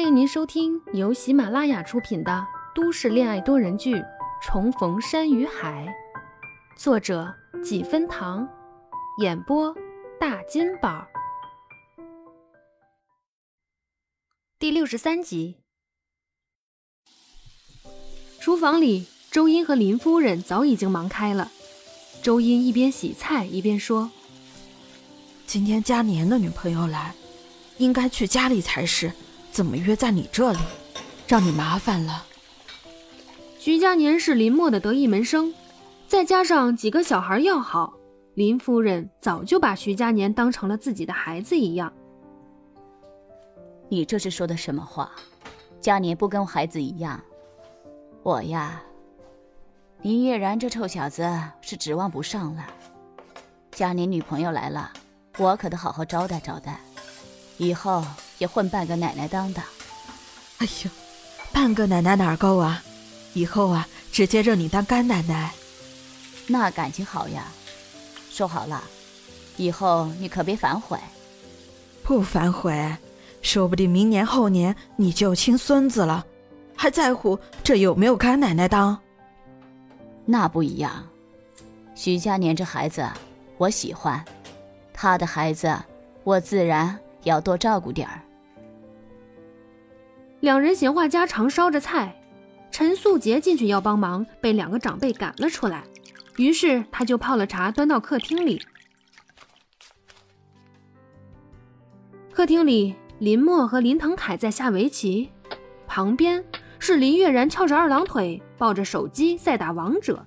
[0.00, 3.96] 欢迎您收听由喜马拉雅出品的都市恋爱多人剧
[4.42, 5.86] 《重逢山与海》，
[6.82, 7.30] 作者
[7.62, 8.48] 几分糖，
[9.18, 9.76] 演播
[10.18, 11.06] 大金宝。
[14.58, 15.58] 第六十三集，
[18.40, 21.52] 厨房里，周英和林夫人早已经忙开了。
[22.22, 24.10] 周英一边洗菜一边说
[25.46, 27.14] ：“今天嘉年的女朋友来，
[27.76, 29.12] 应该去家里才是。”
[29.52, 30.58] 怎么约在你这里？
[31.26, 32.24] 让你麻烦了。
[33.58, 35.54] 徐佳年是林默的得意门生，
[36.08, 37.92] 再加上几个小孩要好，
[38.34, 41.92] 林夫人早就把徐佳年当成了自己的孩子一样。
[43.88, 45.12] 你这是说的什么话？
[45.80, 47.20] 佳年不跟孩子一样？
[48.22, 48.82] 我呀，
[50.02, 51.22] 林月然这臭小子
[51.60, 52.66] 是指望不上了。
[53.72, 54.90] 佳年女朋友来了，
[55.38, 56.80] 我可得好好招待招待，
[57.56, 58.02] 以后。
[58.40, 59.62] 也混半个奶奶当的，
[60.58, 60.90] 哎呦，
[61.52, 62.82] 半个奶奶哪够啊？
[63.34, 65.52] 以后啊，直接认你当干奶奶，
[66.48, 67.44] 那感情好呀。
[68.30, 68.82] 说好了，
[69.58, 70.98] 以后你可别反悔。
[72.02, 72.96] 不反悔，
[73.42, 76.24] 说不定明年后年你就亲孙子了，
[76.74, 78.98] 还在乎这有没有干奶奶当？
[80.24, 81.06] 那不一样，
[81.94, 83.06] 徐佳年这孩子
[83.58, 84.24] 我喜欢，
[84.94, 85.76] 他的孩子
[86.24, 88.22] 我自然要多照顾点儿。
[90.40, 92.16] 两人闲话家常，烧着菜。
[92.70, 95.84] 陈素杰进去要帮忙，被两个长辈赶了出来。
[96.36, 98.62] 于是他就泡了茶，端到客厅里。
[102.32, 105.30] 客厅里，林默和林腾凯在下围棋，
[105.86, 106.42] 旁边
[106.78, 110.24] 是林月然翘着二郎腿，抱着手机在打王者。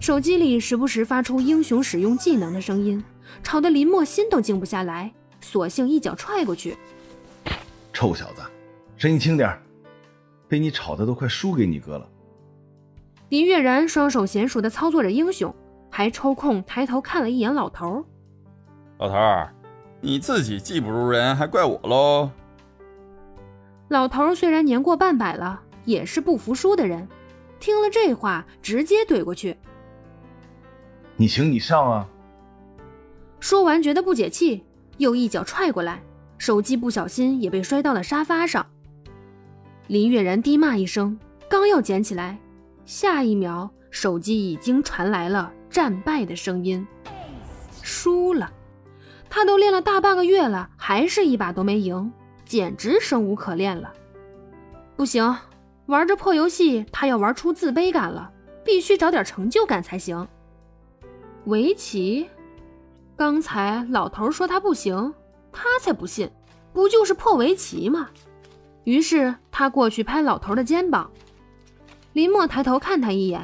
[0.00, 3.04] 手机里时不时发出英雄使用技能的声音，
[3.44, 6.76] 吵得林默心都静不下来，索性一脚踹过去。
[7.92, 8.40] 臭小子！
[9.00, 9.58] 声音轻点
[10.46, 12.06] 被你吵得都快输给你哥了。
[13.30, 15.54] 林月然双手娴熟地操作着英雄，
[15.88, 18.04] 还抽空抬头看了一眼老头。
[18.98, 19.54] 老头儿，
[20.02, 22.30] 你自己技不如人，还怪我喽？
[23.88, 27.08] 老头虽然年过半百了，也是不服输的人，
[27.58, 29.56] 听了这话，直接怼过去
[31.16, 32.06] ：“你行你上啊！”
[33.40, 34.62] 说完觉得不解气，
[34.98, 36.02] 又一脚踹过来，
[36.36, 38.66] 手机不小心也被摔到了沙发上。
[39.90, 41.18] 林月然低骂一声，
[41.48, 42.38] 刚要捡起来，
[42.84, 46.86] 下一秒手机已经传来了战败的声音，
[47.82, 48.52] 输了。
[49.28, 52.12] 他都练了大半个月了，还是一把都没赢，
[52.44, 53.92] 简直生无可恋了。
[54.94, 55.36] 不行，
[55.86, 58.30] 玩这破游戏，他要玩出自卑感了，
[58.64, 60.24] 必须找点成就感才行。
[61.46, 62.28] 围棋，
[63.16, 65.12] 刚才老头说他不行，
[65.50, 66.30] 他才不信，
[66.72, 68.08] 不就是破围棋吗？
[68.84, 71.10] 于是他过去拍老头的肩膀，
[72.12, 73.40] 林默抬头看他一眼，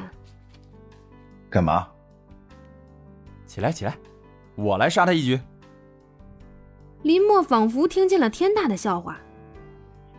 [1.49, 1.87] 干嘛？
[3.45, 3.97] 起来起来，
[4.55, 5.39] 我来杀他一局。
[7.03, 9.17] 林默仿佛听见了天大的笑话，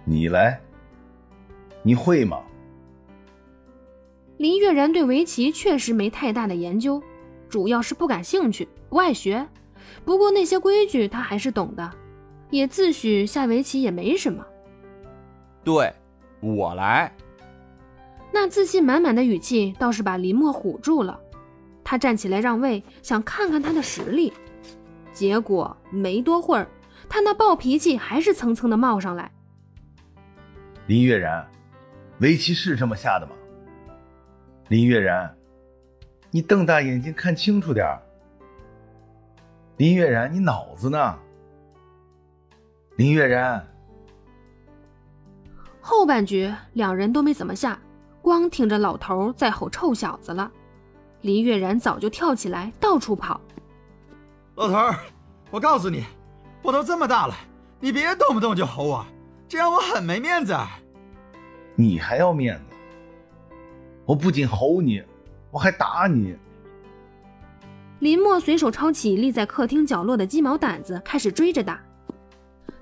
[0.05, 0.61] 你来？
[1.83, 2.41] 你会吗？
[4.37, 7.03] 林月然对围棋确实没太大的研究，
[7.49, 9.47] 主要是不感兴趣，不爱学。
[10.05, 11.91] 不过那些规矩他还是懂的，
[12.50, 14.47] 也自诩下围棋也没什么。
[15.69, 15.93] 对，
[16.41, 17.12] 我来。
[18.33, 21.21] 那自信满满的语气倒是把林默唬住了。
[21.84, 24.33] 他站起来让位，想看看他的实力。
[25.12, 26.67] 结果没多会儿，
[27.06, 29.31] 他那暴脾气还是蹭蹭的冒上来。
[30.87, 31.47] 林月然，
[32.21, 33.33] 围棋是这么下的吗？
[34.69, 35.37] 林月然，
[36.31, 38.00] 你瞪大眼睛看清楚点儿。
[39.77, 41.19] 林月然，你脑子呢？
[42.97, 43.62] 林月然。
[45.91, 47.81] 后半局两人都没怎么下，
[48.21, 50.53] 光听着老头在吼“臭小子”了。
[51.22, 53.41] 林月然早就跳起来到处跑。
[54.56, 54.94] 老头儿，
[55.50, 56.04] 我告诉你，
[56.60, 57.34] 我都这么大了，
[57.81, 59.06] 你别动不动就吼我，
[59.49, 60.55] 这样我很没面子。
[61.75, 62.76] 你还要面子？
[64.05, 65.02] 我不仅吼你，
[65.50, 66.37] 我还打你。
[68.00, 71.81] 林默随手抄起立在客厅角落的鸡毛掸子，开始追着打。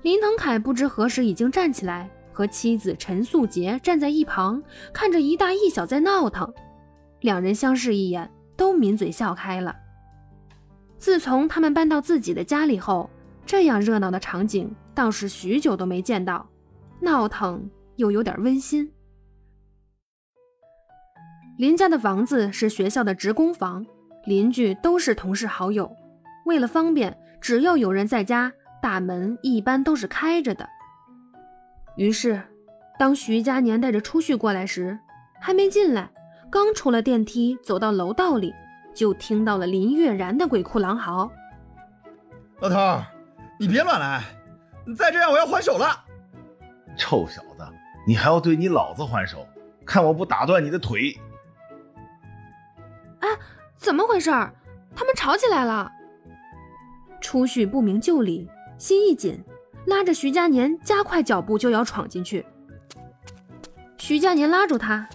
[0.01, 2.09] 林腾凯不知何时已经站起来。
[2.37, 4.61] 和妻子陈素洁站在一旁，
[4.93, 6.53] 看着一大一小在闹腾，
[7.21, 9.75] 两人相视一眼，都抿嘴笑开了。
[10.99, 13.09] 自从他们搬到自己的家里后，
[13.43, 16.47] 这样热闹的场景倒是许久都没见到，
[16.99, 18.87] 闹腾又有点温馨。
[21.57, 23.83] 林家的房子是学校的职工房，
[24.25, 25.91] 邻居都是同事好友，
[26.45, 30.69] 为了方便，只要有人在家，大门一般都是开着的。
[31.97, 32.41] 于是，
[32.99, 34.97] 当徐佳年带着初旭过来时，
[35.41, 36.09] 还没进来，
[36.49, 38.53] 刚出了电梯，走到楼道里，
[38.93, 41.29] 就听到了林月然的鬼哭狼嚎
[42.61, 43.03] ：“老头儿，
[43.59, 44.23] 你别乱来，
[44.85, 45.87] 你再这样我要还手了！
[46.95, 47.67] 臭小子，
[48.07, 49.45] 你还要对你老子还手？
[49.85, 51.17] 看我不打断你的腿！”
[53.21, 53.27] 啊，
[53.75, 54.29] 怎么回事？
[54.95, 55.91] 他们吵起来了。
[57.19, 58.47] 初旭不明就里，
[58.77, 59.43] 心一紧，
[59.87, 62.45] 拉着徐佳年加快脚步就要闯进去。
[63.97, 65.07] 徐佳年拉住他，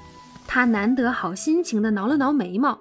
[0.47, 2.79] 他难得好心情的挠了挠眉毛，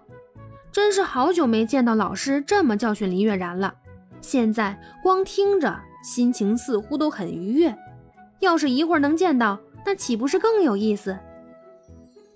[0.71, 3.75] 真是好久没见到老师这么教训林月然了。
[4.21, 7.77] 现在光听着，心情似乎都很愉悦。
[8.39, 11.17] 要是一会儿能见到，那岂不是更有意思？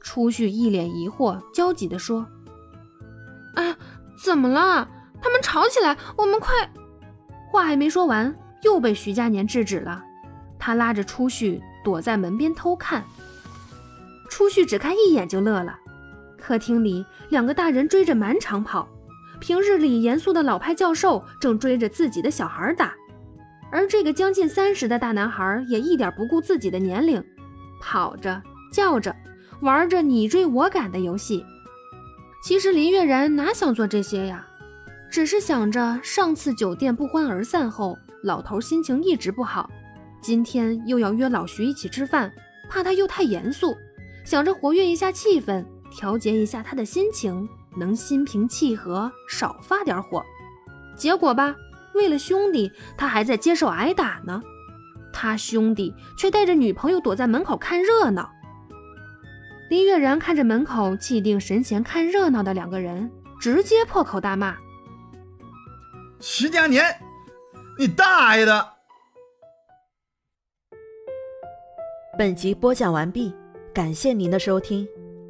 [0.01, 2.27] 初旭一脸疑惑，焦急地说
[3.55, 3.73] ：“哎，
[4.21, 4.87] 怎么了？
[5.21, 6.53] 他们吵起来，我们快……”
[7.51, 10.03] 话还没说完，又被徐佳年制止了。
[10.59, 13.05] 他拉着初旭躲在门边偷看。
[14.29, 15.79] 初旭只看一眼就乐了。
[16.37, 18.87] 客厅里，两个大人追着满场跑。
[19.39, 22.93] 平日里严肃的老派教授正追着自己的小孩打，
[23.71, 27.23] 而这个将近三十的大男孩也一点不顾自己的年龄，
[27.81, 28.41] 跑着
[28.71, 29.15] 叫着，
[29.61, 31.45] 玩着你追我赶的游戏。
[32.43, 34.47] 其实林月然哪想做这些呀？
[35.11, 39.69] 只是想着上次酒店不欢而散后，老头心情一直不好，
[40.19, 42.33] 今天又要约老徐一起吃饭，
[42.67, 43.77] 怕他又太严肃，
[44.25, 50.23] 想着活跃一下气氛，调节一下他的心情，能心平气和，少发点火。
[50.97, 51.55] 结果吧，
[51.93, 54.41] 为了兄弟，他还在接受挨打呢，
[55.13, 58.27] 他兄弟却带着女朋友躲在门口看热闹。
[59.69, 64.57] 林月然看着门口气定神闲看热闹的两个人，直接破口大骂。
[66.19, 66.83] 徐佳年，
[67.77, 68.65] 你大爷的！
[72.17, 73.33] 本集播讲完毕，
[73.73, 74.87] 感谢您的收听，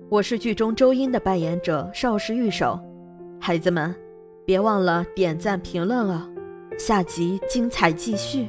[0.09, 2.79] 我是剧中周英的扮演者邵氏玉手，
[3.41, 3.95] 孩子们，
[4.45, 6.29] 别忘了点赞评论哦，
[6.77, 8.47] 下集精彩继续。